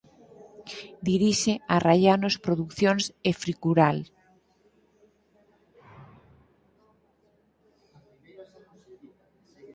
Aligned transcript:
Dirixe 1.09 1.53
Arraianos 1.77 2.35
Producións 2.45 3.03
e 3.29 3.31
Ficrural. 3.43 3.97